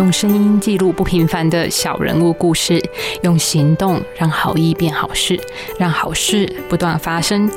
[0.00, 2.82] 用声音记录不平凡的小人物故事，
[3.22, 5.38] 用行动让好意变好事，
[5.78, 7.50] 让好事不断发生。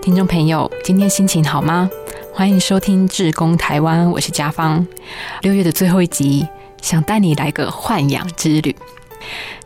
[0.00, 1.90] 听众朋友，今天心情好吗？
[2.32, 4.86] 欢迎收听《志工台湾》，我是家芳。
[5.42, 6.46] 六月的最后一集，
[6.80, 8.76] 想带你来个豢养之旅。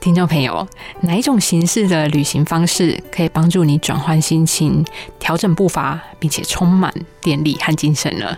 [0.00, 0.66] 听众朋友，
[1.00, 4.84] 哪一种形式的旅行方式可以帮助你转换心情、
[5.18, 8.36] 调整步伐，并且充满电力和精神呢？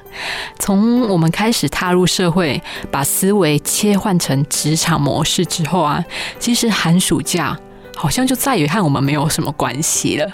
[0.58, 6.04] 从我们开始踏入社会，把思维切换成职场模式之后啊，
[6.38, 7.58] 其实寒暑假
[7.94, 10.26] 好像就再也和我们没有什么关系了。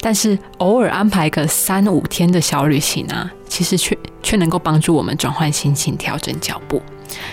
[0.00, 6.80] 但是偶尔安排个三五天的小旅行啊，其实却却能够帮助我们转换心情、调整脚步。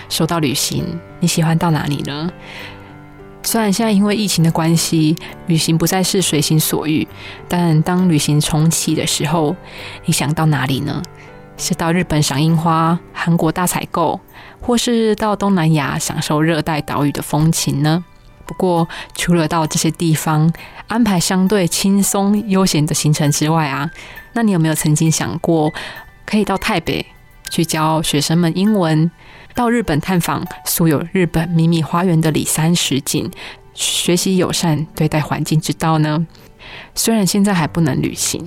[0.08, 0.84] 说到旅行，
[1.20, 2.30] 你喜欢到哪里呢？
[3.46, 5.14] 虽然现在因为疫情的关系，
[5.46, 7.06] 旅行不再是随心所欲，
[7.46, 9.54] 但当旅行重启的时候，
[10.04, 11.00] 你想到哪里呢？
[11.56, 14.18] 是到日本赏樱花、韩国大采购，
[14.60, 18.04] 或是到东南亚享受热带岛屿的风情呢？
[18.46, 20.52] 不过，除了到这些地方
[20.88, 23.88] 安排相对轻松悠闲的行程之外啊，
[24.32, 25.72] 那你有没有曾经想过，
[26.26, 27.06] 可以到台北
[27.48, 29.08] 去教学生们英文？
[29.56, 33.30] 到日本探访素有“日本秘密花园”的里三十景，
[33.72, 36.26] 学习友善对待环境之道呢？
[36.94, 38.46] 虽然现在还不能旅行，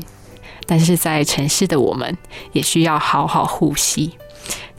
[0.68, 2.16] 但是在城市的我们
[2.52, 4.14] 也需要好好呼吸。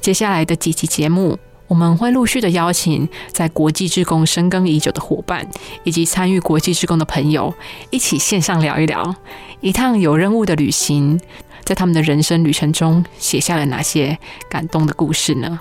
[0.00, 1.36] 接下来的几集节目，
[1.66, 5.44] 我们会陆续的邀请在国际志工深耕已久的伙伴，
[5.82, 7.52] 以及参与国际志工的朋友，
[7.90, 9.16] 一起线上聊一聊
[9.60, 11.20] 一趟有任务的旅行，
[11.64, 14.16] 在他们的人生旅程中写下了哪些
[14.48, 15.58] 感动的故事呢？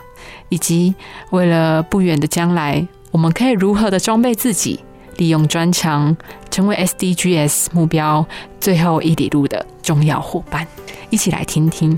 [0.49, 0.93] 以及
[1.29, 4.79] 为了不远的将来，我们可以如何的装备自己，
[5.17, 6.15] 利用专长，
[6.51, 8.25] 成为 SDGs 目标
[8.59, 10.67] 最后一里路的重要伙伴，
[11.09, 11.97] 一起来听听。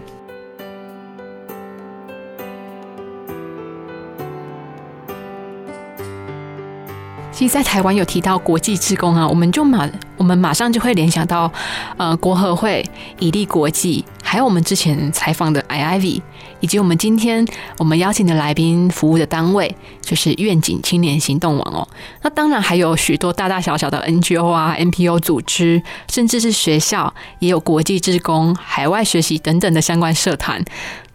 [7.31, 11.51] 其实，在台湾有提到国际职工啊，我们就马我们马上就会联想到，
[11.97, 12.85] 呃，国合会、
[13.17, 16.21] 以利国际，还有我们之前采访的 IIV，
[16.61, 17.45] 以及我们今天
[17.77, 21.85] 我们邀请的来宾服务的单位，就是愿景青年行动网哦。
[22.21, 30.63] 那当然还有许多大大小小的 NGO 啊、NPO 组织，甚至是学校，也有国际职工、海外学习等等的相关社团。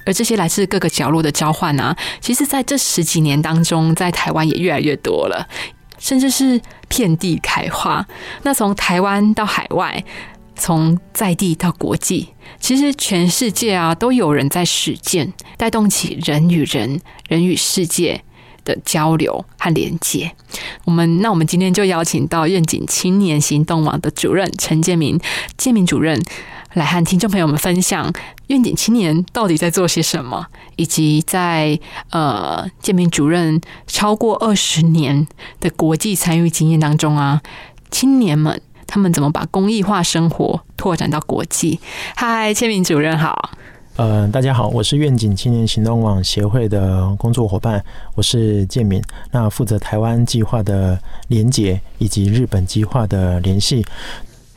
[0.04, 5.48] 而这些来自各个角落的交换啊，其实在这十几年当中，在台湾也越来越多了。
[5.98, 8.06] 甚至是遍地开花。
[8.42, 10.04] 那从台湾到海外，
[10.54, 12.28] 从在地到国际，
[12.58, 18.22] 其实全世界啊都有人在实践，带动起人与人、人与世界
[18.64, 20.32] 的交流和连接。
[20.84, 25.20] 我们那我们今天就邀请到愿景青年行动网的主任陈建明，
[25.56, 26.20] 建明主任。
[26.74, 28.12] 来和听众朋友们分享
[28.48, 30.44] 愿景青年到底在做些什么，
[30.76, 31.80] 以及在
[32.10, 35.26] 呃建明主任超过二十年
[35.58, 37.40] 的国际参与经验当中啊，
[37.90, 41.78] 青年们他们怎么把公益化生活拓展到国际？
[42.14, 43.50] 嗨，建明主任好。
[43.96, 47.82] 呃，大家好，我是愿景青年行动网协会的工作伙伴，
[48.14, 50.98] 我是建敏，那负责台湾计划的
[51.28, 53.82] 连结以及日本计划的联系。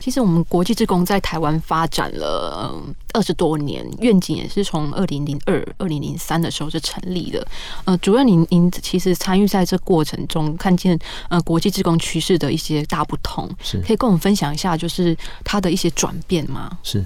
[0.00, 2.74] 其实我们国际职工在台湾发展了
[3.12, 7.46] 二十多年，愿景也是从二零零二、二零零三的时候就成立的。
[7.84, 16.78] 呃，主任您您其实参与在这过程中，看见呃国际职工趋势的一些大不同，是可以跟我们分享一下，就是它的一些转变吗？
[16.82, 17.04] 是，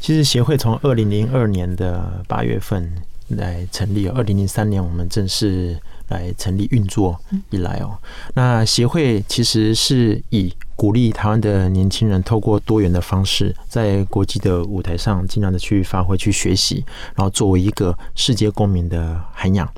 [0.00, 2.92] 其实协会从二零零二年的八月份
[3.28, 7.16] 来成立，二零零三年我们正式来成立运作
[7.50, 7.96] 以来哦，
[8.34, 10.52] 那协会其实是以。
[10.76, 19.68] 鼓励台湾的年轻人透过多元的方式，在国际的舞台上尽量的去发挥、去学习，然后作为一个世界公民的涵养。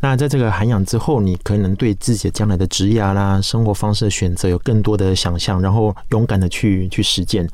[0.00, 7.48] 那在这个涵养之后，你可能对自己的将来的职业啦、生活方式的选择有更多的想象，然后勇敢的去去实践。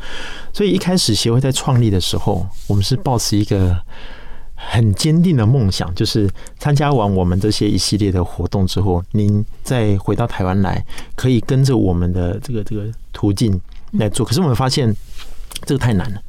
[0.52, 3.80] 所以一开始协会在创立的时候，我们是抱持一个。
[4.68, 6.28] 很坚定的梦想，就是
[6.58, 10.84] 参加完我们这些一系列的活动之后，您再回到台湾来，
[11.16, 13.58] 可以跟着我们的这个这个途径
[13.92, 14.24] 来做。
[14.24, 14.94] 可是我们发现
[15.64, 16.20] 这个太难了。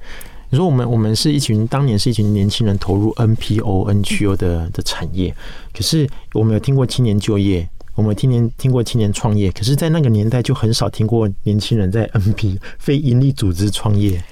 [0.50, 5.36] 你说我们我们是一群当年是一群年轻人投入 NPO、NGO 的的产业，
[5.74, 14.24] 可是我们有听过青年就业，我们听年听过青年创业，可是，在那个年代就很少听过年轻人在 NP 非营利组织创业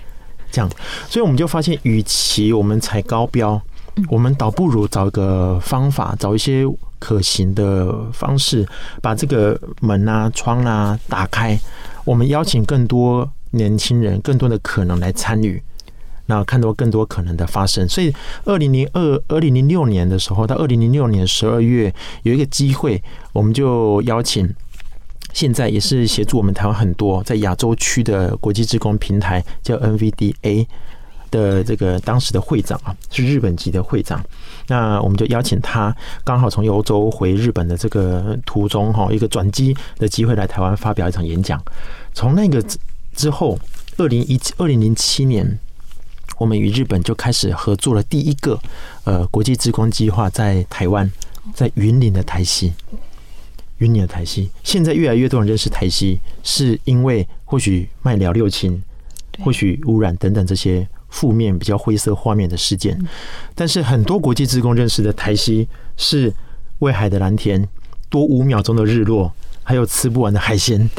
[0.51, 0.69] 这样。
[1.09, 3.61] 所以我们就发现，与其我们采高标。
[4.09, 6.63] 我们倒不如找个方法，找一些
[6.99, 8.67] 可行的方式，
[9.01, 11.59] 把这个门啊、窗啊打开。
[12.05, 15.61] 我们邀请更多年轻人、更多的可能来参与，
[16.25, 17.87] 那看到更多可能的发生。
[17.87, 18.13] 所以，
[18.45, 21.93] 二零零二、二零零六年的时候，到二零零六年十二月
[22.23, 23.01] 有一个机会，
[23.33, 24.51] 我们就邀请
[25.33, 30.65] 现在也是协助我们台湾很多在亚洲区的国际职工平台叫 NVDA
[31.31, 34.23] 的这个当时的会长啊，是日本籍的会长。
[34.67, 41.59] 那我们就邀请他，刚好从欧洲回日本的这个途中哈，一个转机的机会来台湾发表一场演讲。
[42.13, 42.63] 从那个
[43.15, 43.57] 之后，
[43.97, 45.57] 二零一七二零零七年，
[46.37, 48.59] 我们与日本就开始合作了第一个
[49.05, 51.11] 呃国际职工计划，在台湾，
[51.55, 52.73] 在云林的台西，
[53.79, 54.51] 云林的台西。
[54.63, 58.79] 现在越来越多人认识台西，是因为或许卖疗六氢，
[59.43, 60.87] 或许污染等等这些。
[61.09, 62.99] 负面比较灰色画面的事件，
[63.55, 65.67] 但是很多国际职工认识的台西
[65.97, 66.33] 是
[66.79, 67.67] 威海的蓝天，
[68.09, 69.33] 多五秒钟的日落，
[69.63, 70.89] 还有吃不完的海鲜，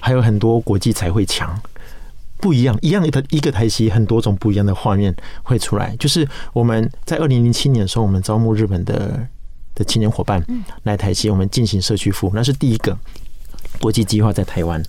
[0.00, 1.56] 还有很多国际彩绘墙，
[2.38, 5.94] 不一样，一样的一个台西，很多种不一样的画面会出来。
[5.96, 9.26] 就是我们在二零零七年的时候，我们招募日本的
[9.74, 10.44] 的青年伙伴
[10.82, 12.98] 来台西，我们进行社区服务，那是第一个
[13.80, 14.82] 国际计划在台湾。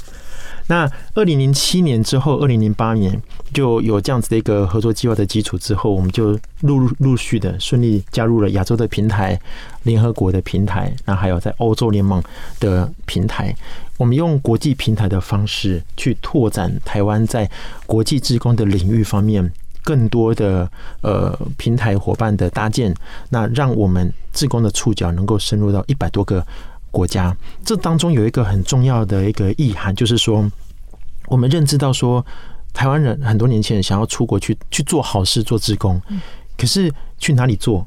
[0.72, 3.22] 那二零零七年之后，二零零八年
[3.54, 9.38] 就有这样子的一个合作计划的基础之后，我们就陆陆续的顺利加入了亚洲的平台、
[9.84, 12.24] 联合国的平台，那还有在欧洲联盟
[12.62, 13.54] 的平台。
[13.98, 17.52] 我们用国际平台的方式去拓展台湾在
[17.86, 19.52] 国际职工的领域方面
[19.84, 20.72] 更多的
[21.02, 22.96] 呃平台伙伴的搭建，
[23.28, 26.42] 那让我们职工的触角能够深入到一百多个。
[26.94, 27.34] 国家，
[27.64, 30.46] 这当中有一个很重要的一个意涵，就是说，
[31.28, 32.26] 我们认知到说，
[32.74, 36.02] 台湾人很多年轻人想要出国去去做好事、做志工，
[36.58, 37.86] 可是去哪里做，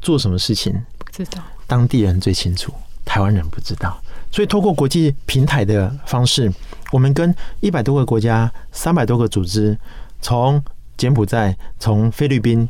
[0.00, 2.72] 做什么事情不知道，当地人最清楚，
[3.04, 4.00] 台湾人不知道。
[4.30, 6.50] 所以，透过国际平台的方式，
[6.90, 9.78] 我们跟一百多个国家、三百多个组织，
[10.22, 10.62] 从
[10.96, 12.66] 柬埔寨、从菲律宾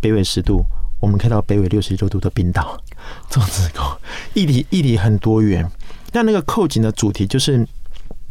[0.00, 0.64] 北纬十度，
[1.00, 2.80] 我们看到北纬六十六度的冰岛。
[3.28, 3.84] 做志工，
[4.32, 5.68] 议题议题很多元。
[6.12, 7.66] 那那个扣紧的主题，就是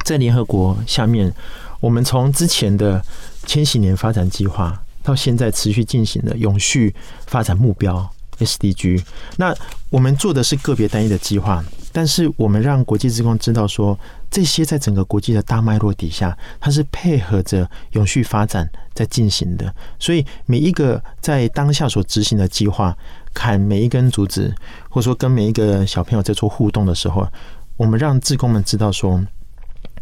[0.04, 1.34] 在联合国下面，
[1.80, 3.04] 我们从之前的
[3.46, 6.94] 千禧年发展计划，到现在持续进行的永续
[7.28, 8.10] 发展目标
[8.40, 9.04] SDG。
[9.38, 9.56] 那
[9.90, 13.98] 我们做的是个别单一的计划，但是我们让国际职工知道说。
[14.32, 19.76] 这些在整个国际的大脉络底下，它是配合着永续发展在进行的。
[20.00, 22.98] 所以每一个在当下所执行的计划，
[23.34, 24.56] 砍每一根竹子，
[24.90, 27.28] 或者说跟每一个小朋友在做互动的时候，
[27.76, 29.22] 我们让职工们知道说，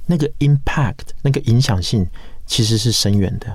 [0.09, 2.05] 那个 impact 那个影响性
[2.45, 3.47] 其实是深远的。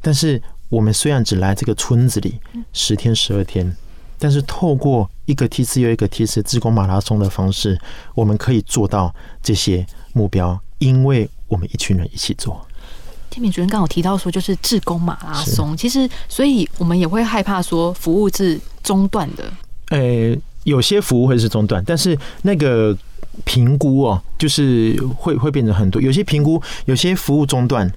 [0.00, 2.40] 但是我们虽然只来这个村子里
[2.72, 3.76] 十天十二天，
[4.18, 7.78] 但是透过一个梯次又一个梯次自贡马拉松的方式，
[8.14, 9.86] 我们可以做到这些。
[10.14, 12.66] 目标，因为我们一群人一起做。
[13.30, 19.44] 天敏主任刚好提到说，就是志工马拉松，其实，所以我们也会害怕说服务是中断的。
[19.90, 22.96] 呃，有些服务会是中断，但是那个
[23.44, 26.00] 评估哦，就是会会变成很多。
[26.00, 27.90] 有些评估，有些服务中断，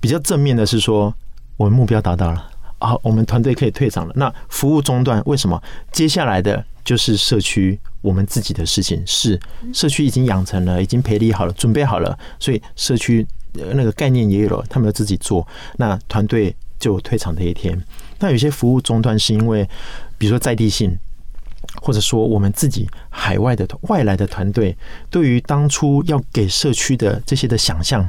[0.00, 1.14] 比较正面的是说，
[1.56, 4.12] 我们目标达到了啊，我们团队可以退场了。
[4.16, 5.62] 那服务中断为什么？
[5.92, 7.78] 接下来的就是社区。
[8.00, 9.38] 我们自己的事情是
[9.74, 15.44] 社区已经养成了，已经培理好了，准备好了，所以社区那个概念也有了，他们要自己做，
[15.78, 17.76] 那团队就退场的一天。
[18.20, 19.68] 那有些服务中断是因为，
[20.16, 20.96] 比如说在地性，
[21.80, 24.76] 或者说我们自己海外的外来的团队，
[25.10, 28.08] 对于当初要给社区的这些的想象，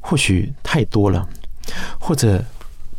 [0.00, 1.28] 或许太多了，
[1.98, 2.44] 或者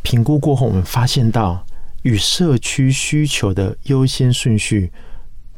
[0.02, 1.64] 评估过后，我们发现到
[2.02, 4.90] 与社区需求的优先顺序。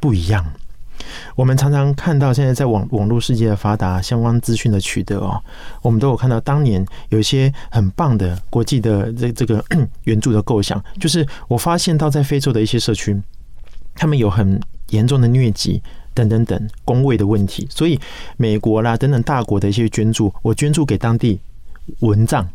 [0.01, 0.43] 不一样，
[1.35, 5.39] 我们常常看到现在在网网络世界的发达，相关资讯的取得哦，
[5.83, 9.63] 我们都有看到当年有一些很棒的国际的这这个
[10.05, 13.15] 援助的构想，就是我发现到在非洲的一些社区，
[13.95, 15.81] 他们有很严重的疟疾
[16.13, 17.99] 等等等工位的问题，所以
[18.37, 21.39] 美国啦等等大国的一些捐助，我捐助给当地
[21.99, 22.47] 蚊帐，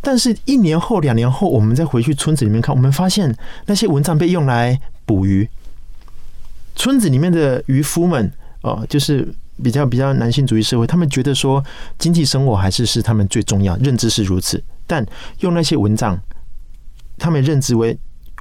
[0.00, 3.34] 但是一年后两年后，我们再回去村子里面看，我们发现
[3.66, 5.48] 那些蚊帐被用来捕鱼。
[6.76, 9.28] 村子里面的渔夫们，哦，就是
[9.62, 11.62] 比较比较男性主义社会，他们觉得说
[11.98, 14.62] 经济生活还是是他们最重要，认知是如此。
[14.86, 15.04] 但
[15.40, 16.18] 用那些蚊帐，
[17.18, 17.98] 他们认知为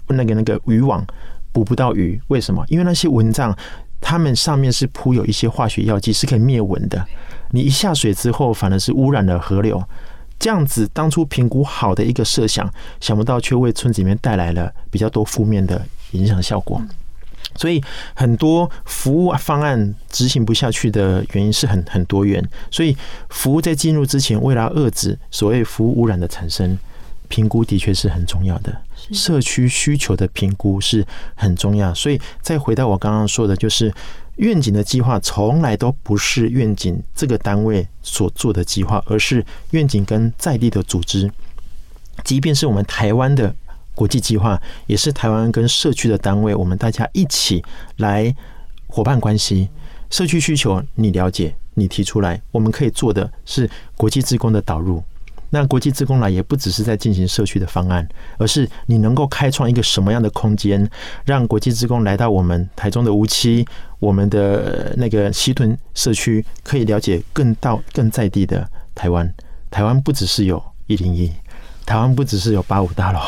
[0.07, 1.05] 那个那个渔网
[1.51, 2.63] 捕不到鱼，为什么？
[2.67, 3.55] 因为那些蚊帐，
[3.99, 7.05] 它们上面是铺有一些化学药剂，是可以灭蚊的。
[7.51, 9.83] 你一下水之后，反而是污染了河流。
[10.37, 16.81] 这样子，当初评估好的一个设想，想不到却为村子里面带来了比较多负面的影响效果。
[17.55, 22.47] 所以很多服务方案执行不下去的原因是很很多元。
[22.71, 22.95] 所以
[23.29, 26.77] 服务在进入之前，为了遏制所谓服务污染的产生，
[27.29, 28.75] 评估的确是很重要的，
[29.13, 31.05] 社区需求的评估是
[31.35, 31.93] 很重要。
[31.93, 33.93] 所以再回到我刚刚说的，就是
[34.35, 41.31] 愿景的计划从来都不是愿景这个单位所做的计划，而是愿景跟在地的组织，
[42.25, 43.55] 即便是我们台湾的
[43.93, 47.63] 国际计划，也是台湾跟社区的单位，我们大家一起
[47.97, 48.35] 来
[48.87, 49.69] 伙伴关系，
[50.09, 55.03] 社区需求你了解，你提出来，我们可以做的是国际职工的导入。
[55.49, 60.87] 那国际职工来也不只是在进行社区的方案，而是你能够开创一个什么样的空间，
[61.25, 63.65] 让国际职工来到我们台中的无期，
[63.99, 69.33] 我们的那个西屯社区，可以了解更到更在地的台湾。
[69.71, 71.31] 台湾不只是有一零一，
[71.85, 73.19] 台湾不只是有八五大楼。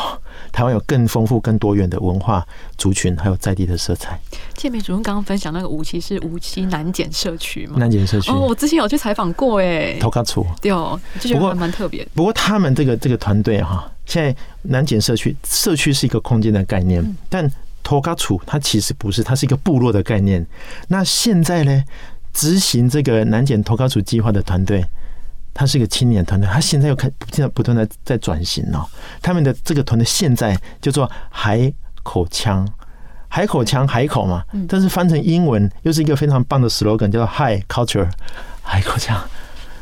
[0.52, 4.20] 台湾有更丰富、更多元的文化族群，还有在地的色彩。
[4.54, 7.76] 建明主任刚刚分享那个无锡是无锡南检社区嘛？
[7.78, 12.06] 南检社区哦，我之前有去采访过哎，头卡楚对哦，就觉得还蛮特别。
[12.14, 17.50] 不过他们这个这个团队哈，现在南检社区社区是一个空间的概念，但
[17.82, 20.46] 头卡楚它其实不是，它是一个部落的概念。
[20.88, 21.82] 那现在呢，
[22.32, 24.84] 执行这个南检头卡楚计划的团队。
[25.54, 28.86] 他是一个青年团队，他现在又开，现在不断的在转型哦。
[29.20, 32.66] 他们的这个团队现在叫做海口腔，
[33.28, 38.10] 海口腔海口嘛，但是翻成英文又是一个非常棒的 slogan，叫做 High Culture，
[38.62, 39.22] 海口腔，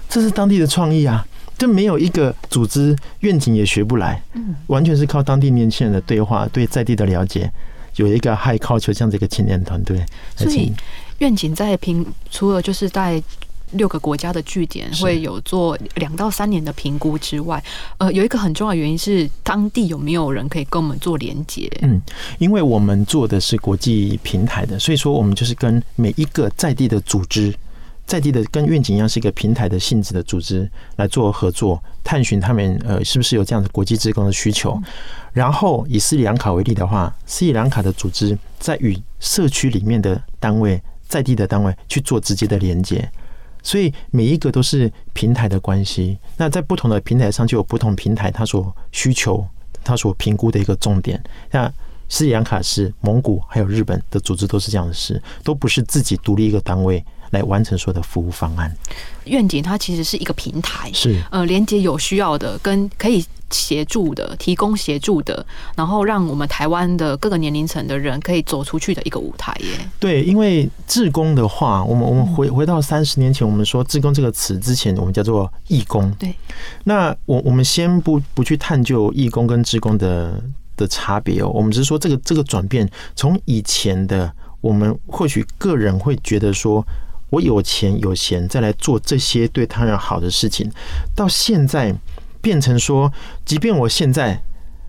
[0.09, 1.25] 这是当地的创意啊！
[1.57, 4.21] 这没有一个组织愿景也学不来，
[4.67, 7.50] 完全是靠当地年轻人的对话，对在地的了解，
[7.97, 10.05] 有一个 High Culture 这样的一个青年团队。
[10.35, 10.73] 所以
[11.19, 13.23] 愿景在平，除了就是在。
[13.73, 17.62] 六个国家的据点会有做两到三年的评估之外，
[17.99, 21.71] 呃，有一个很重要的原因是当地有没有人可以跟我们做连接。
[21.83, 22.00] 嗯，
[22.39, 27.55] 因为我们做的是国际平台的，所以说我们就是跟每一个在地的组织，
[28.07, 34.81] 在地的跟愿景一样是一个平台的性质的组织来做合作，探寻他们呃是不是有这样的国际职工的需求。
[35.33, 43.09] 然后以斯里兰卡为例的话，斯里兰卡的组织在与社区里面的单位、在地的单位去做直接的连接。
[43.62, 49.47] 所以每一个都是平台的关系，那在不同的平台上就有不同平台它所需求、
[49.85, 51.23] 它所评估的一个重点。
[51.50, 51.73] 那
[52.09, 57.05] 斯里兰卡是蒙古还有日本的组织都是这样的事，都不是自己独立一个单位。
[57.31, 58.75] 来完成所有的服务方案。
[59.25, 65.45] 愿景它其实是一个平台，是呃连接有需要的跟可以协助的、提供协助的，
[65.77, 69.67] 然后让我们台湾的各个年龄层的人可以走出去的一个舞台耶。
[69.99, 76.11] 对，因为志工的话，我们我们回回到三十年前，我们说志工这个词之前，我们叫做义工。
[76.13, 76.35] 对，
[76.85, 80.43] 那我我们先不不去探究义工跟志工的
[80.77, 86.85] 的差别哦，我们只是说这个这个转变，从以前的我们或许个人会觉得说。
[87.31, 90.71] 我有钱有闲，再来做这些对他人好的事情，
[91.15, 91.95] 到现在
[92.41, 93.13] 变成说，
[93.45, 94.41] 即便我现在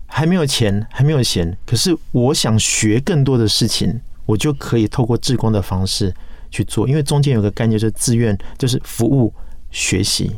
[0.06, 6.14] 还没有钱，还没有闲，可是我想学更多的事情，我就可以透过志工的方式
[6.50, 9.32] 去做，因为中间有个概念，就是自愿，就是服务
[9.70, 10.30] 学习。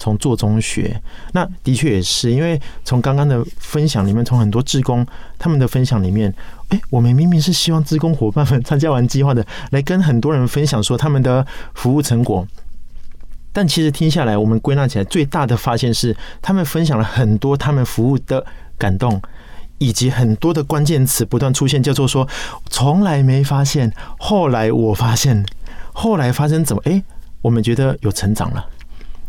[0.00, 1.02] 从做中学，
[1.32, 5.04] 那的确也是，因为从刚刚的分享里面，从很多志工
[5.36, 6.32] 他们的分享里面，
[6.68, 12.46] 哎，我们明明是希望职工伙伴们参加完计划的，来跟很多人分享说他们的服务成果，
[13.52, 18.44] 但其实听下来，我们归纳起来最大的发现是，他们分享了很多他们服务的
[18.76, 19.20] 感动，
[19.78, 22.28] 以及很多的关键词不断出现，叫做说
[22.68, 25.44] 从来没发现，后来我发现，
[25.92, 26.82] 后来发生怎么？
[26.84, 27.02] 哎，
[27.40, 28.64] 我们觉得有成长了。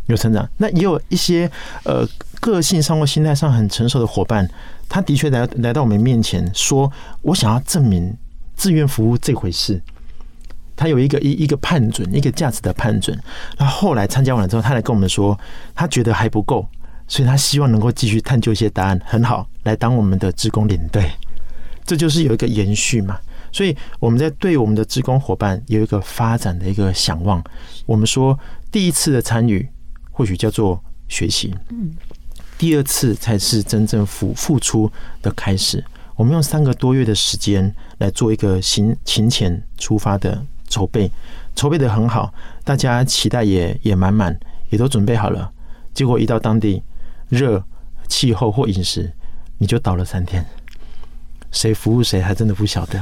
[0.08, 1.48] 有成长，那也有一些
[1.84, 2.04] 呃
[2.40, 4.50] 个性上或心态上很成熟的伙伴，
[4.88, 6.92] 他的确来来到我们面前说
[7.22, 8.16] ：“我想要证明
[8.56, 9.82] 志愿服务这回事。”
[10.76, 13.18] 他有一个一一个判准，一个价值的判准。
[13.58, 15.38] 那后来参加完了之后，他来跟我们说，
[15.76, 16.66] 他觉得还不够，
[17.08, 19.00] 所以他希望能够继续探究一些答案。
[19.06, 21.12] 很好，来当我们的职工领队，
[21.86, 23.20] 这就是有一个延续嘛。
[23.52, 27.44] 所以我们在对我们的职工伙伴有一个发展的一个想望。
[27.86, 28.40] 我们说
[28.72, 29.68] 第一次的参与。
[30.12, 30.78] 或许叫做
[31.08, 31.96] 学习，嗯，
[32.60, 35.84] 第二次才是真正付付出的开始。
[36.18, 41.10] 我们用三个多月的时间来做一个行勤前出发的筹备，
[41.56, 42.34] 筹备的很好，
[42.66, 44.38] 大家期待也也满满，
[44.70, 45.50] 也都准备好了。
[45.94, 46.84] 结果一到当地，
[47.30, 47.64] 热、
[48.10, 49.10] 气候或饮食，
[49.60, 50.46] 你就倒了三天，
[51.52, 53.02] 谁服务谁还真的不晓得。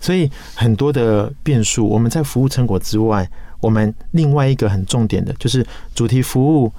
[0.00, 3.28] 所以很多的变数，我们在服务成果之外。
[3.60, 6.70] 我们另外一个很重点的就是主题服务、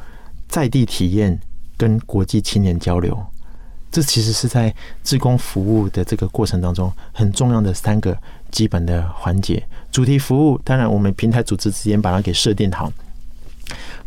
[0.48, 1.40] 在地体验
[1.78, 3.18] 跟国际青年交流，
[3.92, 8.18] 这其实是在志工服务的这个过程当中很重要的三个
[8.52, 9.64] 基本的环节。
[9.92, 12.92] 主题服务，当然我们平台组织之间把它给设定好。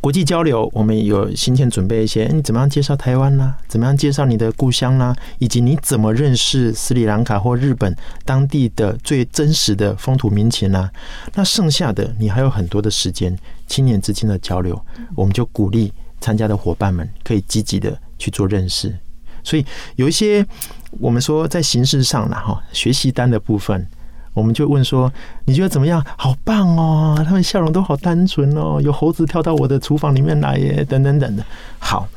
[0.01, 3.59] 国际交流，我们有先前准备一些，你怎么样介绍台湾啦？
[3.67, 5.13] 怎么样介绍你的故乡啦？
[5.41, 10.89] 以及你怎么认识斯里兰卡或日本当地的最真实的风土民情啦？
[11.35, 14.81] 那剩下的你还有很多的时间，青年之间的交流，
[15.17, 18.97] 我们就鼓励参加的伙伴们可以积极的去做认识。
[19.43, 19.65] 所以
[19.97, 20.47] 有一些
[21.01, 23.87] 我们说在形式上了哈，学习单的部分。
[24.35, 25.13] 我们就问说
[25.47, 26.05] ：“你觉得怎么样？
[26.17, 27.21] 好棒哦！
[27.27, 31.45] 他们笑容都好单纯哦，有猴子跳到我的厨房里面来耶，等等等的。
[31.81, 32.09] 好，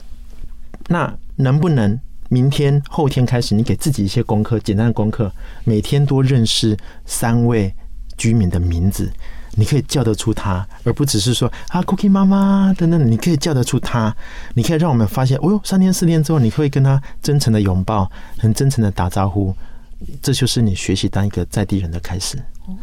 [0.87, 6.77] 那能不能明天、后天开始，你给自己一些功课，简单的功课，每天多认识
[7.07, 7.73] 三位
[8.17, 9.11] 居民的名字，
[9.55, 14.15] 你可以叫得出他，而不只是说啊，Cookie 妈妈等等，你可以叫得出他，
[14.53, 19.53] 你可以让我们发现，哦哟，三天四天之后，你会跟他真诚的拥抱，很真诚的打招呼。”
[20.19, 22.35] 这就是你学习当一个在地人的开始。
[22.65, 22.75] 哦，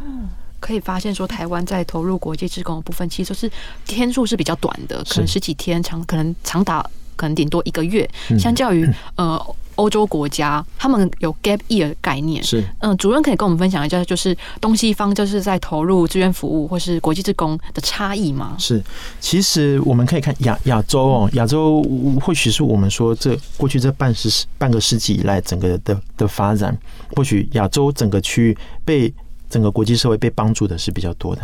[0.61, 3.51] 可以发现说，台湾在投入国际职工的部分，其实是
[3.85, 6.81] 天数是比较短的，可能十几天，长可能长达
[7.17, 8.09] 可能顶多一个月。
[8.39, 9.37] 相较于呃
[9.79, 12.43] 欧洲国家，他们有 gap year 概念。
[12.43, 18.57] 是，嗯，主任可以跟我们分享一下，就是东西方就是在投入志愿服务或是国际志工的差异吗？
[18.59, 18.83] 是，
[19.21, 21.81] 其实我们可以看亚亚洲哦，亚洲
[22.21, 26.77] 或许是我们说这过去这半世半个世纪以来整个的的发展。
[27.15, 29.13] 或许亚洲整个区域被
[29.49, 31.43] 整个国际社会被帮助的是比较多的，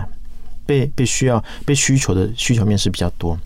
[0.66, 3.38] 被被需要被需求的需求面是比较多。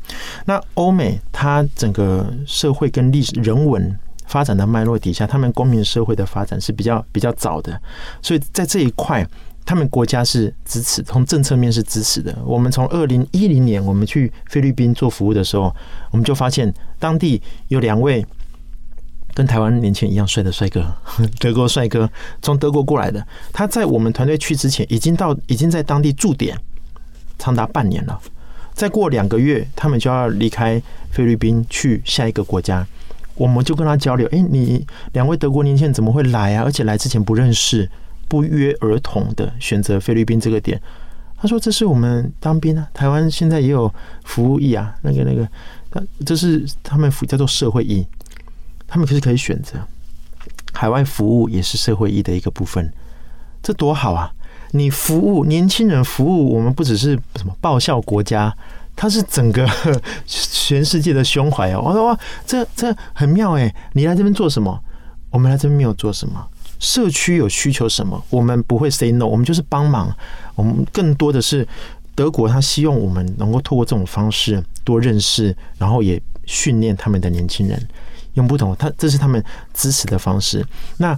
[0.46, 3.94] 那欧美它整个社会跟历史人文
[4.28, 7.80] 发展的脉络底下，他们公民社会的发展是比较比较早的，
[8.22, 9.26] 所以在这一块，
[9.64, 12.38] 他们国家是支持，从政策面是支持的。
[12.44, 15.74] 我们从二零一零年我们去菲律宾做服务的时候，
[16.12, 18.24] 我们就发现当地有两位。
[19.34, 20.84] 跟台湾年轻一样帅的帅哥，
[21.38, 22.10] 德国帅哥，
[22.42, 23.24] 从德国过来的。
[23.52, 26.58] 他在我们团队去之前，已经到已经在当地驻点
[27.38, 28.20] 长达半年了。
[28.74, 32.84] 再过两个月，他们就要离开菲律宾去下一个国家。
[33.38, 36.64] 我们就跟他交流：，哎，你两位德国年轻人怎么会来啊？
[36.64, 37.88] 而且来之前不认识，
[38.28, 40.78] 不约而同的选择菲律宾这个点。
[41.40, 43.92] 他说：“这是我们当兵啊，台湾现在也有
[44.24, 45.48] 服务役啊，那个那个，
[46.26, 48.04] 这是他们服叫做社会役。”
[48.90, 49.78] 他们可是可以选择
[50.72, 52.90] 海外服务，也是社会义的一个部分，
[53.62, 54.32] 这多好啊！
[54.72, 58.52] 你服务年轻人，服务我们不只是什么报效国家，
[59.00, 59.64] 它是整个
[60.26, 61.80] 全世界的胸怀哦！
[61.84, 63.72] 我说哇，这这很妙哎！
[63.92, 64.76] 你来这边做什么？
[65.30, 66.44] 我们来这边没有做什么，
[66.80, 70.12] 社区有需求什么，我们不会 say no，我们就是帮忙。
[70.56, 71.64] 我们更多的是
[72.16, 77.80] 德国，他希望我们能够透过这种方式多认识，然后也训练他们的年轻人。
[78.34, 79.40] 用不同，他这是他们
[79.72, 80.66] 支持的方式。
[80.96, 81.16] 那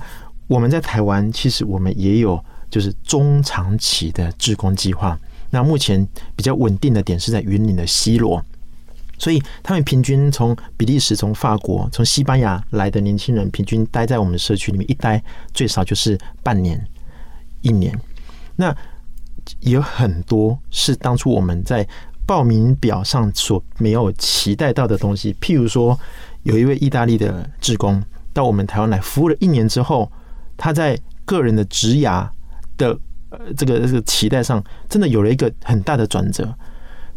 [0.49, 2.39] 我们在台湾，其实我们也有
[2.69, 5.19] 就是中长期的志工计划。
[5.51, 8.43] 那目前比较稳定的点是在云岭的西罗，
[9.19, 16.83] 所以他们平均从比利时、从法国、从西班牙来的年轻人，平均待在我们社区里面一待最少就是半年、
[17.61, 17.93] 一年。
[18.57, 18.75] 那
[19.61, 21.87] 有很多是当初我们在
[22.27, 25.99] 报名表上所没有期待到的东西，譬如说。
[26.45, 30.11] 有一位意大利的职工到我们台湾来服务了一年之后，
[30.57, 32.27] 他在个人的职涯
[32.79, 32.99] 的
[33.31, 36.55] 呃这个这个期待上，真的有了一个很大的转折。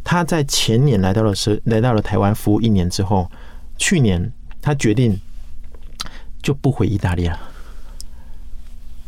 [0.04, 3.30] 他在前年来到了是来到了台湾服务一年之后，
[3.78, 5.20] 去年他决定
[6.42, 7.40] 就不回意大利了。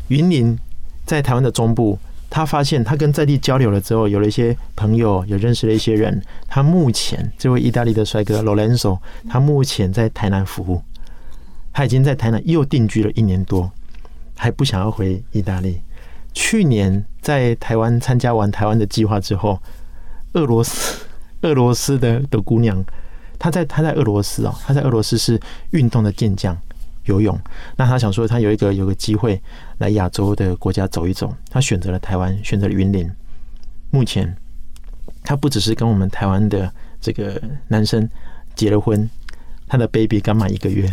[0.09, 0.57] 云林
[1.05, 1.97] 在台湾的中部。
[2.27, 6.21] 他发现，他跟在地交流了之后，有了一些朋友，有认识了一些人。
[6.49, 10.81] 他目前这位意大利的帅哥 Lorenzo，他目前在台南服务，
[11.71, 13.71] 他已经在台南又定居了一年多，
[14.35, 15.79] 还不想要回意大利。
[16.35, 19.59] 去年在台湾参加完台湾的计划之后，
[20.33, 21.03] 俄罗斯
[21.41, 22.83] 俄罗斯的的姑娘，
[23.39, 25.39] 她在她在俄罗斯哦，她在俄罗斯是
[25.71, 26.55] 运动的健将。
[27.05, 27.39] 游泳，
[27.77, 29.39] 那她想说，她有一个有个机会
[29.77, 33.07] 来亚洲的国家走一走，她选择了台湾，选择了云林。
[33.91, 34.35] 目前，
[35.23, 38.09] 她不只是跟我们台湾的这个男生
[38.55, 39.07] 结了婚，
[39.67, 40.91] 她的 baby 刚满一个月。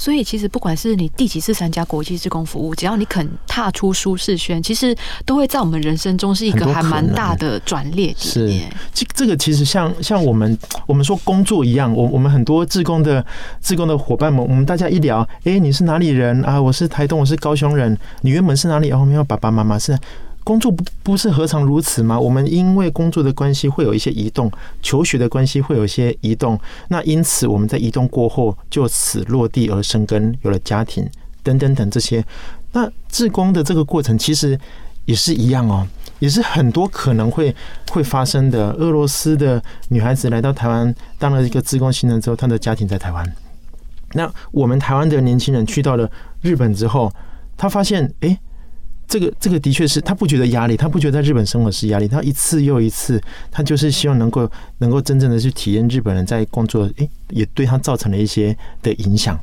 [0.00, 8.14] 所以，其实不管是你第几次参加国际志工服务，只要你肯踏出舒适圈，其实都会在我们人生中是一个还蛮大的转捩点。
[8.16, 8.48] 是，
[8.94, 13.22] 这这个其实像像我们我们说工作一样，我我们很多志工的
[13.60, 16.58] 志工的伙伴们，我们大家一聊，哎，你是哪里人啊？
[16.58, 17.94] 我是台东，我是高雄人。
[18.22, 18.90] 你原本是哪里？
[18.92, 19.98] 哦，没有爸爸妈妈是。
[20.44, 22.18] 工作不不是何尝如此吗？
[22.18, 24.50] 我们因为工作的关系会有一些移动，
[24.82, 31.08] 求学的关系会有一些移动，那因此我们在移动过后就此落地而生根，有了家庭
[31.42, 32.24] 等等等这些。
[32.72, 34.58] 那自工的这个过程其实
[35.04, 35.86] 也是一样哦。
[36.20, 37.54] 也是很多可能会
[37.90, 38.72] 会发生的。
[38.72, 43.34] 俄罗斯的女孩子来到台湾当了一个自工新人之后，她的家庭在台湾。
[44.12, 46.10] 那我们台湾的年轻人去到了
[46.42, 47.10] 日本之后，
[47.56, 48.38] 他发现，哎，
[49.10, 53.20] 这个这个的确是他不觉得压力，他不觉得在日本生活是压力，他一次又一次，
[53.50, 59.38] 他就是希望能够能够真正的去体验日本人在工作，哎，也对他造成了一些的影响。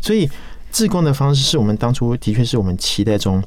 [0.00, 0.28] 所以，
[0.70, 3.42] 自工的方式是我们当初的确是我们期待中，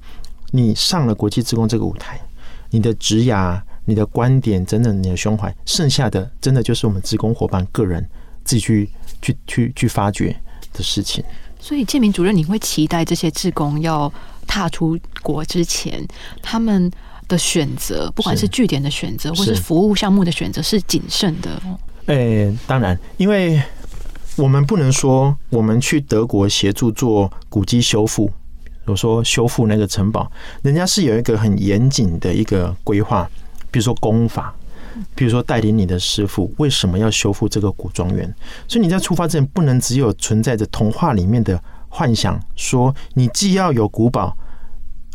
[0.52, 2.22] 你上了国际自工这个舞台，
[2.70, 8.08] 你的职涯、你的观点、整整你的胸怀，剩下的真的就是我们自工伙伴个人
[8.44, 8.90] 自己去
[9.22, 10.36] 去去去发掘。
[10.76, 11.24] 的事情，
[11.60, 14.12] 所以建明主任，你会期待这些志工要
[14.48, 16.06] 踏出国之前，
[16.42, 16.92] 他们
[17.28, 21.62] 的选择，不管是据点的选择，或是服务项目的选择，是谨慎的。
[22.08, 23.62] 诶，当然，因为
[24.36, 28.32] 我们不能说我们去德国协助做古迹修复，
[28.86, 33.30] 我说修复那个城堡，人家是有一个很严谨的一个规划，
[33.72, 34.54] 比如说功法。
[35.16, 38.32] 比如说，带领你的师傅为什么要修复这个古庄园？
[38.68, 41.60] 所以你在出发之前，不能只有存在着童话里面的
[41.96, 44.36] 幻想，说你既要有古堡，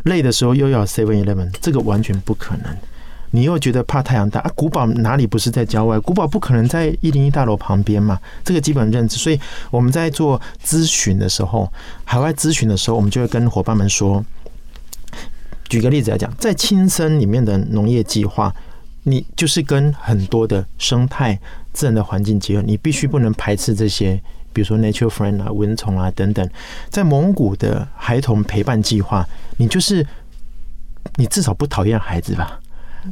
[0.05, 2.73] 累的时候又要 Seven Eleven，这个完全不可能。
[3.31, 4.49] 你又觉得怕太阳大啊？
[4.55, 5.99] 古堡哪里不是在郊外？
[5.99, 8.17] 古堡不可能在一零一大楼旁边嘛？
[8.45, 9.17] 这个基本认知。
[9.17, 9.37] 所以
[9.69, 11.69] 我们在做咨询的时候，
[12.05, 14.23] 海外咨询的时候，我们就会跟伙伴们说，
[15.67, 18.55] 举个例子来讲，在青森里面的农业计划。
[19.03, 21.39] 你就是跟很多的生态、
[21.73, 24.21] 自然的环境结合，你必须不能排斥这些，
[24.59, 26.47] 比如说 nature friend 啊、蚊虫啊等等。
[26.89, 30.05] 在蒙古的孩童陪伴计划，你就是
[31.15, 32.59] 你至少不讨厌孩子吧？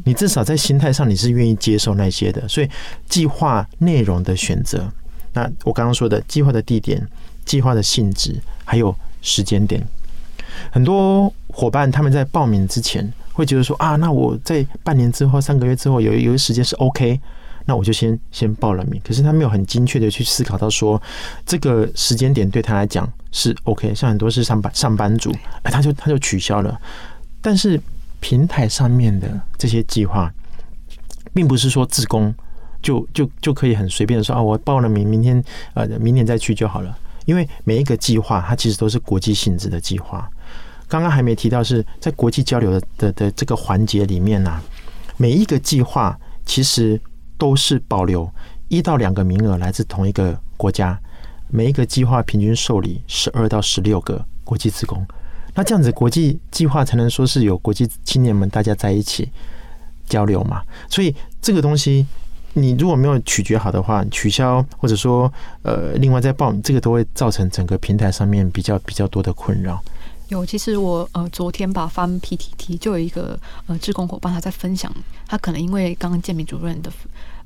[0.04, 2.46] 你至少在心态上你是愿意接受那些的。
[2.50, 2.70] 所以
[3.08, 4.92] 计划内容的选择，
[5.32, 7.02] 那我刚刚说的计划的地点、
[7.46, 9.82] 计划的性质，还有时间点，
[10.70, 13.10] 很多伙伴他们在报名之前。
[13.32, 17.22] 会觉得说啊，那我在半年之后、三个月之后有有一时间是 OK，
[17.68, 19.00] 那我就先先报了名。
[19.04, 21.00] 可是他没有很精确的去思考到说，
[21.46, 23.94] 这个时间点对他来讲是 OK。
[23.94, 25.32] 像很多是上班上班族，
[25.64, 26.80] 哎，他就他就取消了。
[27.42, 27.80] 但是
[28.22, 30.34] 平台上面的这些计划，
[31.34, 32.34] 并不是说自工
[32.82, 36.98] 就就就可以很随便的说啊，我报了名，明天呃明年再去就好了。
[37.26, 40.30] 因为每一个计划，它其实都是国际性质的计划。
[40.88, 44.62] 刚刚还没提到，是在国际交流的的的这个环节里面呢，
[45.18, 46.98] 每一个计划其实
[47.38, 48.30] 都是保留
[48.68, 51.00] 一到两个名额来自同一个国家，
[51.50, 55.06] 每一个计划平均受理十二到十六个国际职工，
[55.54, 59.30] 那这样子国际计划才能说是有国际青年们大家在一起
[60.08, 60.62] 交流嘛。
[60.90, 62.06] 所以这个东西
[62.54, 69.82] 你如果没有取决好的话，取消或者说呃另外再报，这个都会造成整个平台上面比较比较多的困扰。
[70.30, 74.94] 有，其实我呃昨天吧翻 PTT 就有一个呃志工伙伴他在分享，
[75.28, 76.92] 他可能因为刚刚建民主任的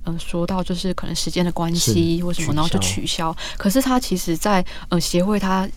[0.03, 3.35] 呃说到就是可能时间的关系或什么，然后就取消。
[3.57, 5.69] 可是他其实，在呃协会他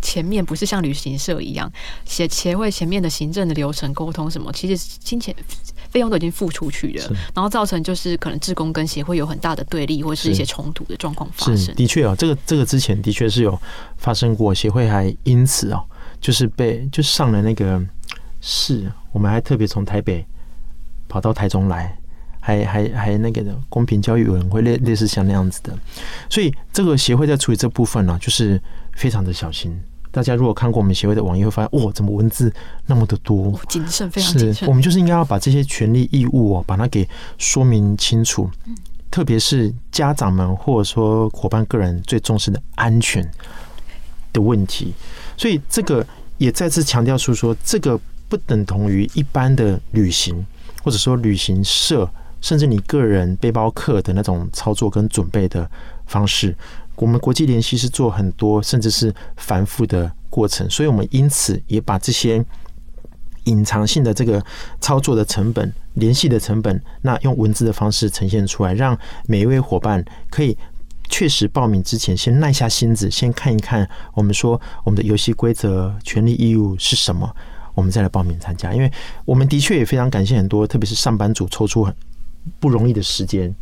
[0.00, 1.70] 前面不是像旅行社一样，
[2.04, 5.34] 协协会前面的行政的流程沟通什么，其实金钱
[5.90, 11.74] 费用都已经付出去了，然后造成就是可能志工跟协会有很大的对立或是一些冲突的状况发生。
[11.74, 13.60] 的确哦，这个这个之前的确是有
[13.96, 15.82] 发生过，协会还因此哦。
[16.20, 17.82] 就是被就上了那个
[18.40, 20.24] 市，我们还特别从台北
[21.08, 21.96] 跑到台中来，
[22.40, 25.76] 还还还那个的公平交易委员会类类似像那样子的，
[26.28, 28.60] 所以这个协会在处理这部分呢，就是
[28.94, 29.78] 非常的小心。
[30.10, 32.52] 大家如果看过我们协会的网页，会发现哇，怎么文字
[32.86, 34.66] 那么的多，谨慎非常谨慎。
[34.66, 38.50] 我们就是应该要把这些权利义务哦，把它给说明清楚。
[39.10, 43.26] 特别是家长们或者说伙伴个人最重视的安全
[44.32, 44.94] 的问题。
[45.38, 47.98] 所以这个也再次强调出说，这个
[48.28, 50.44] 不等同于一般的旅行，
[50.82, 55.70] 或者说旅行社，甚至你个人背包客的那种操作跟准备的
[56.06, 56.54] 方式。
[56.96, 62.44] 我们国际联系是做很多，甚至是繁复的过程，所以我们因此也把这些
[63.44, 64.44] 隐藏性的这个
[64.80, 70.58] 操作的成本、联系的成本，那用文字的方式呈现出来，让每一位伙伴可以。
[71.08, 77.34] 确实，报名之前先耐下心子，先看一看我们说我们的游戏规则、权利义务是什么，
[77.74, 78.72] 我们再来报名参加。
[78.72, 78.92] 因为
[79.24, 81.94] 我们的确也非常感谢很多，特别是上班族抽出很
[82.60, 83.54] 不容易的时间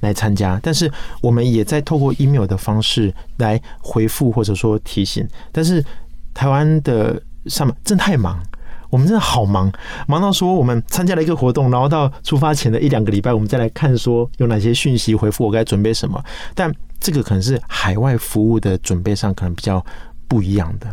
[0.00, 0.58] 来参加。
[0.62, 5.28] 但是我们也在透过 email 的方式来回复或者说提醒。
[5.50, 5.84] 但是
[6.32, 8.42] 台湾的上班真太忙。
[8.90, 9.72] 我们真的好忙，
[10.06, 16.22] 忙到说我们参加了一个活动，然后到出发前的一两个礼拜，我们再来看说有哪些讯息回复，我该准备什么。
[16.54, 16.70] 但
[17.02, 19.84] 这个可能是海外服务的准备上可能比较
[20.28, 20.86] 不一样的，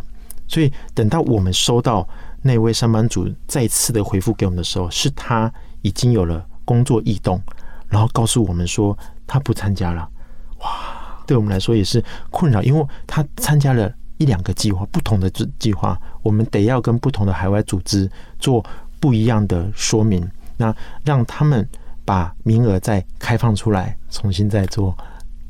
[0.48, 2.06] 所以等到我们收到
[2.42, 5.52] 那位上班族再次的回复给我们的时候，是他
[5.84, 7.40] 已经有了工作异动，
[7.88, 10.10] 然后告诉我们说他不参加了。
[10.62, 18.66] 哇，对我们来说也是困扰，因为他参加了一两个计划，不同的计计划，我们得要跟不同的海外组织做
[19.00, 21.66] 不一样的说明，那让他们
[22.04, 24.98] 把名额再开放出来，重新再做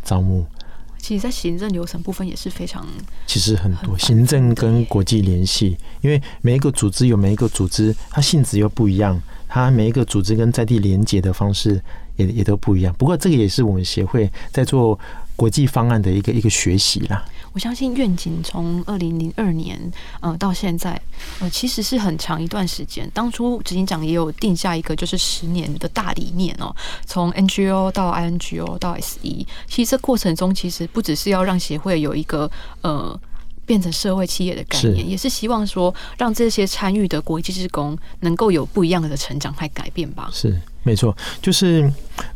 [0.10, 0.44] 招募。
[0.98, 2.86] 其实，在行政流程部分也是非常，
[3.26, 11.82] 其实很多行政跟国际联系，因为每一个组织有每一个组织，它性质又不一样，它每一个组织跟在地连接的方式
[12.18, 12.94] 也也都不一样。
[12.98, 15.00] 不过，这个也是我们协会在做
[15.38, 17.24] 国际方案的一个一个学习啦。
[17.54, 19.80] 我相信愿景从二零零二年
[20.20, 21.00] 呃到现在
[21.40, 23.10] 呃其实是很长一段时间。
[23.14, 32.50] 当初执行长也有定下一个就是十年的大理念哦，从 NGO 到 INGO 到 SE，其实这过程中其实不只是要让协会有一个
[32.82, 33.20] 呃
[33.66, 40.30] 变成社会企业的概念，也是希望说让这些参与的国际职工能够有不一样的成长和改变吧。
[40.32, 41.92] 是没错，就是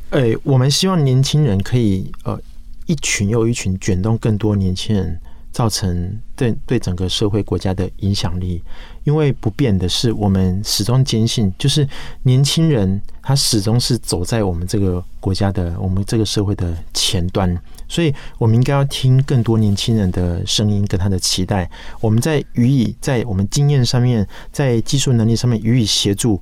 [0.10, 2.40] 呃我们希望年轻人可以呃。
[2.86, 5.20] 一群又一群卷动更多年轻人，
[5.52, 8.62] 造成对对整个社会国家的影响力。
[9.04, 11.88] 因为不变的是，我们始终坚信，就是
[12.24, 17.58] 年轻人他始终是走在我们这个国家的、我们这个社会的前端。
[17.88, 21.70] 所以，我们应该要听更多年轻人的声音跟他的期待。
[22.00, 26.42] 我们在予以在我们经验上面，在技术能力上面予以协助，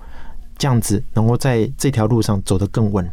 [0.58, 3.12] 这样子能够在这条路上走得更稳。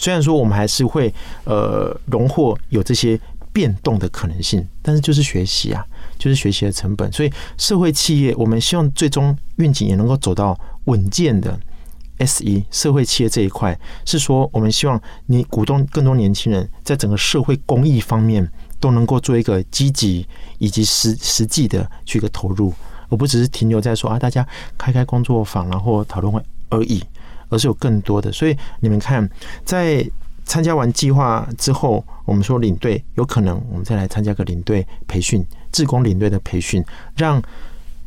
[0.00, 1.12] 虽然说我们还是会
[1.44, 3.20] 呃荣获有这些
[3.52, 5.84] 变动的可能性，但是就是学习啊，
[6.18, 7.12] 就是学习的成本。
[7.12, 11.60] 所以社会企业，我们希望最终愿景也能够走到稳健的
[12.20, 22.72] SE 社会企业这一块，是说我们希望你鼓动更多年轻人在整个社会公益方面都能够做一个积极以及实实际的去一个投入，
[23.10, 24.46] 而不只是停留在说啊大家
[24.78, 27.04] 开开工作坊然后讨论会而已。
[27.50, 29.28] 而是有更多的，所以你们看，
[29.64, 30.02] 在
[30.46, 36.82] 参加完计划之后，我们说领队有可能，我们再来参加个领队培训，志工领队的培训，
[37.16, 37.40] 让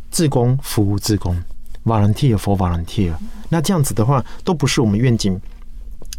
[0.09, 1.39] 志工服务志工
[1.85, 3.13] ，volunteer for volunteer。
[3.49, 5.39] 那这样子的话，都不是我们愿景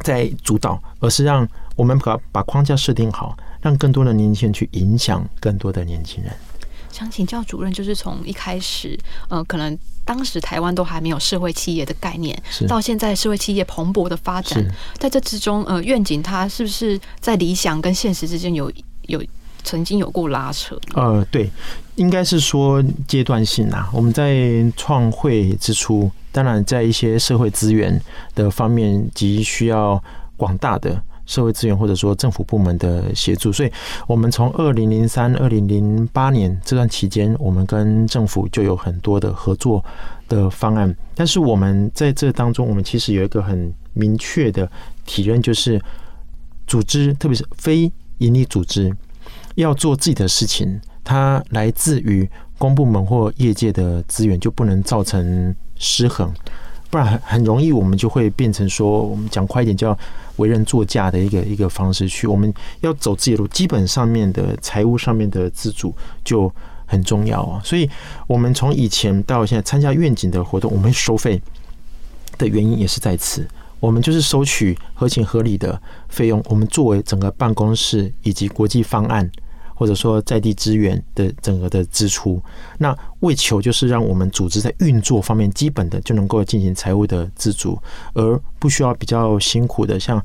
[0.00, 6.32] 在主导，而是让我们把把框架设定好，让更多的年轻人去影响更多的年轻人。
[6.94, 8.96] 想请教主任，就是从一开始，
[9.28, 14.64] 呃，可能当时台湾都还没有社会企业的概念，到现在社会企业蓬勃的发展，
[14.96, 18.70] 在这之中，呃，愿景它是不是在理想跟现实之间有
[19.08, 19.20] 有
[19.64, 20.78] 曾经有过拉扯？
[20.94, 21.50] 呃，对，
[21.96, 23.90] 应该是说阶段性啊。
[23.92, 28.00] 我们在创会之初，当然在一些社会资源
[28.36, 30.00] 的方面急需要
[30.36, 31.02] 广大的。
[31.26, 33.72] 社会资源或者说政府部门的协助，所以
[34.06, 39.84] 我们从二零零三、二零零八年这段期间，我们跟政府就有很多的合作
[40.28, 40.94] 的方案。
[41.14, 44.70] 但是我们在这当中，我们其实有一个很明确的
[45.06, 45.80] 体认，就是
[46.66, 48.94] 组织，特别是非营利组织，
[49.54, 56.32] 要做自己的事情，它来自于公部门或业界的资源，就不能造成失衡。
[56.94, 59.98] 不然很容易，我们就会变成说，我们讲快一点，叫
[60.36, 62.24] 为人作嫁的一个一个方式去。
[62.24, 66.48] 我们要走自己的路，基本上面的财务上面的自主就
[66.86, 67.60] 很重要啊。
[67.64, 67.90] 所以，
[68.28, 71.42] 我们从以前到现在参加愿景的活动，我们收费
[72.38, 73.44] 的原因也是在此。
[73.80, 79.28] 我们就是收取合情合理的费用，我们作为整个办公室以及国际方案。
[79.74, 82.40] 或者说在地资源的整个的支出，
[82.78, 87.78] 那为求就是让我们组织在运作方面基本的就能够进行财务的自主，
[88.14, 90.22] 而不需要比较辛苦的，像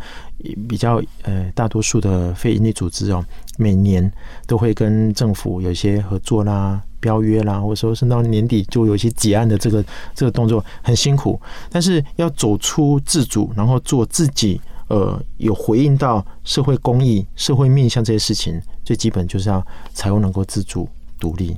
[0.67, 3.25] 比较呃大多数的非营利组织哦，
[3.57, 4.11] 每年
[4.45, 9.83] 都会跟政府有一些合作啦、标约啦，或者说是到年底就有一些结案的这个
[10.13, 14.61] 这个动作很辛苦，但是要走出自主，然后做自己。
[14.89, 21.55] 呃，有回应到社会公益、社会面向这些事情，最基本就是要财务能够自主独立。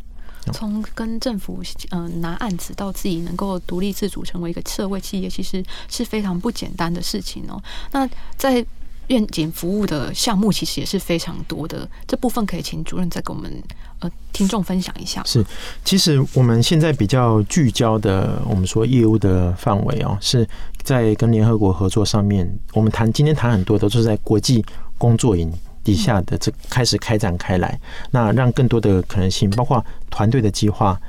[0.54, 7.62] 从跟政府嗯拿案子到自己能够独立自主成为一个社会企业，其实是非常不简单的事情哦。
[7.92, 8.66] 那在
[9.08, 13.52] 愿景服务的项目其实也是非常多的，这部分可以请主任再给我们
[14.00, 15.22] 呃听众分享一下。
[15.26, 15.46] 是，
[15.84, 20.48] 其实我们现在比较聚焦的，我们说业务的范围哦，是
[20.84, 22.48] 在跟联合国合作上面。
[22.74, 24.64] 我们谈今天谈很多都是在国际
[24.98, 25.52] 工作营
[25.84, 27.80] 底下的这开始开展开来，
[28.12, 31.00] 那让更多的可能性，包括团队的计划、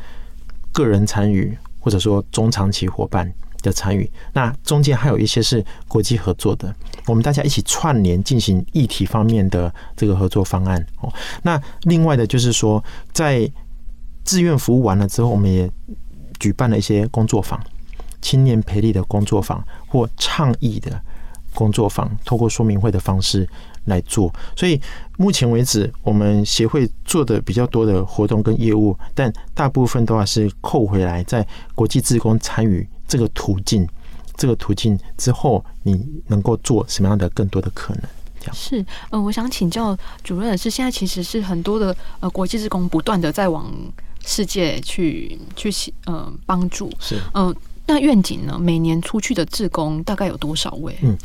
[0.73, 3.33] 个人参与，或者说中长期伙伴。
[3.63, 6.75] 的参与，那中间还有一些是国际合作的，
[7.07, 11.09] 我们大家一起串联进行议题方面的这个合作方案哦。
[11.45, 12.83] 那另外的就是说，
[13.13, 13.49] 在
[14.25, 15.71] 志愿服务完了之后，我们也
[16.41, 17.57] 举办了一些工作坊、
[18.23, 20.99] 青年培力的工作坊或倡议的
[21.53, 23.47] 工作坊，透过说明会的方式
[23.85, 24.33] 来做。
[24.57, 24.81] 所以
[25.19, 33.87] 目前为止，我们协会做的比较多的活动跟业务，但大部分都还是扣回来在国际职工参与这个途径。
[34.35, 38.03] 这个途径之后，你能够做什么样的更多的可能？
[38.53, 43.73] 是呃，我想请教主任的是，现在其实是很多的呃国际职工不断的在往
[44.25, 45.71] 世界去去
[46.07, 47.55] 呃帮助，是嗯，
[47.87, 48.59] 那愿景呢？
[48.59, 50.97] 每年出去的志工大概有多少位？
[51.03, 51.19] 嗯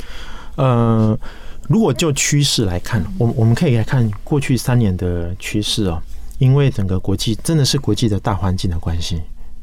[0.55, 1.19] 呃，
[1.67, 6.01] 如果就趋势来看，我我们可以来看过去三年的趋势哦，
[6.39, 9.21] 因为整个国际真的是国际的大环境的关系，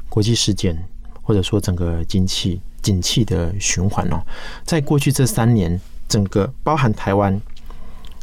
[0.08, 0.76] 国际事件
[1.22, 2.60] 或者说整个经济。
[2.84, 4.20] 景气的循环哦，
[4.62, 7.40] 在过去这三年，整个包含台湾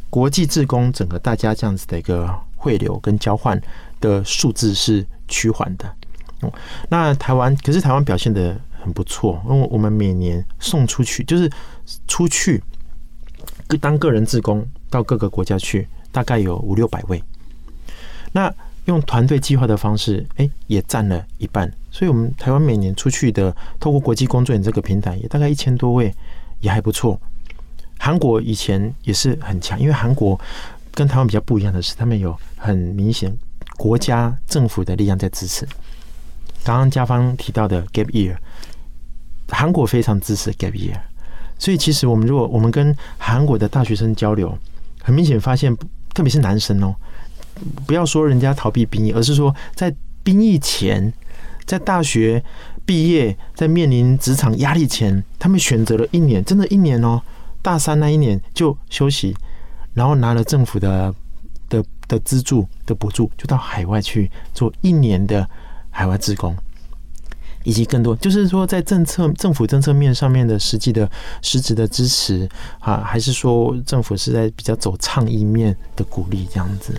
[0.08, 3.60] 国际志工，整个大家这样子的一个汇流跟交换
[4.00, 5.92] 的数字是趋缓的。
[6.90, 11.50] 那台湾可是台湾表现的很不错，因为我们每年送出去就是
[12.08, 12.62] 出去
[13.80, 17.22] 当个人志工到各个国家去，大概有五六百位。
[18.32, 18.54] 那
[18.86, 21.72] 用团队计划的方式，哎，也占了一半。
[21.92, 26.14] 所以，我们台湾每年出去的，透过国际工作人这个平台，也大概一千多位，
[26.62, 27.20] 也还不错。
[28.00, 30.40] 韩国以前也是很强，因为韩国
[30.94, 33.32] 跟台湾比较不一样的是，他们有很明显
[33.78, 35.68] 国家政府的力量在支持。
[36.64, 38.36] 刚刚家方提到的 Gap Year，
[39.50, 41.00] 韩国非常支持 Gap Year，
[41.58, 44.58] 所以其实我们如果我们跟韩国的大学生交流，
[45.02, 45.76] 很明显发现，
[46.14, 46.96] 特别是男生哦。
[47.86, 49.94] 不要说人家逃避兵役，而是说在
[50.24, 51.12] 兵役前，
[51.66, 52.44] 在大学
[52.86, 57.22] 毕业，在面临职场压力前，他们选择了一年，真的一年哦，
[57.62, 59.36] 大三那一年就休息，
[59.94, 61.14] 然后拿了政府的
[61.68, 65.48] 的的资助的补助，就到海外去做一年的
[65.92, 66.56] 海外职工，
[67.64, 71.10] 以及更多，就是说在政策政府政策面上面的实际的
[71.44, 72.50] 实质的支持
[72.80, 76.96] 啊，还是说政府是在比较走倡议面的鼓励这样子。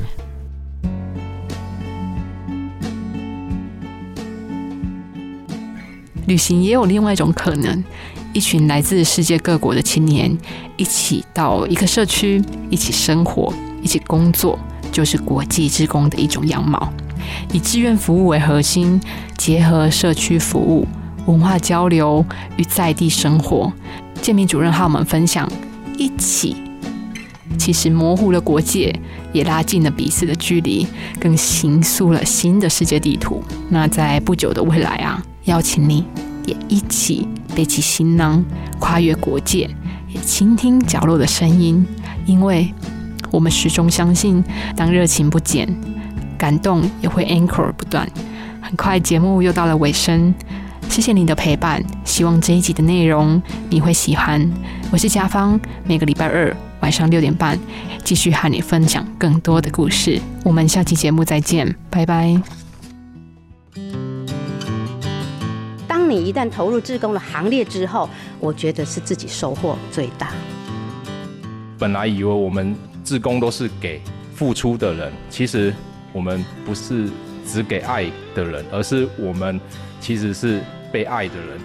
[6.26, 7.83] 旅行也有另外一种可能，
[8.33, 10.38] 一群来自世界各国的青年
[10.76, 13.52] 一起到一个社区，一起生活，
[13.83, 14.57] 一起工作，
[14.92, 16.92] 就是国际职工的一种样貌。
[17.52, 19.00] 以志愿服务为核心，
[19.37, 20.87] 结合社区服务、
[21.26, 22.24] 文化交流
[22.56, 23.72] 与在地生活。
[24.20, 25.50] 建明主任和我们分享，
[25.98, 26.56] 一起
[27.58, 28.94] 其实模糊了国界，
[29.32, 30.87] 也拉近了彼此的距离，
[31.20, 33.42] 更形塑了新的世界地图。
[33.68, 35.22] 那在不久的未来啊。
[35.46, 36.04] 邀请你
[36.46, 38.44] 也一起背起行囊，
[38.78, 39.68] 跨越国界，
[40.06, 41.85] 也倾听角落的声音，
[42.26, 42.72] 因为
[43.32, 44.44] 我们始终相信，
[44.76, 45.68] 当热情不减，
[46.42, 48.05] 感动也会 anchor 不断。
[48.61, 50.35] 很快节目又到了尾声，
[50.88, 54.44] 谢谢你的陪伴，希望这一集的内容你会喜欢。
[54.90, 57.57] 我是嘉芳，每个礼拜二晚上六点半，
[58.02, 60.20] 继续和你分享更多的故事。
[60.42, 62.37] 我们下期节目再见，拜拜。
[65.87, 70.31] 当你一旦投入志工的行列之后，我觉得是自己收获最大。
[71.78, 72.74] 本来以为我们
[73.05, 74.02] 志工都是给
[74.35, 75.72] 付出的人，其实
[76.12, 77.09] 我们不是
[77.46, 79.61] 只给爱的人，而是我们
[80.01, 81.61] 其实是被爱的人。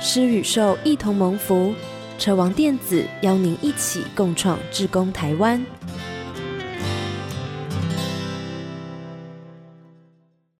[0.00, 1.74] 施与受一同蒙福，
[2.18, 5.64] 车王电子邀您一起共创志工台湾。